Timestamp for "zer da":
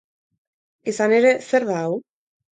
1.51-1.79